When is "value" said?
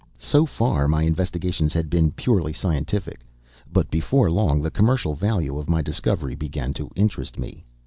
5.13-5.59